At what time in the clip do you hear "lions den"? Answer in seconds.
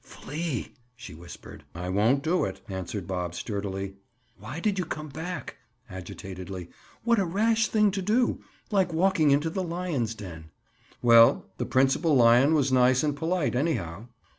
9.61-10.45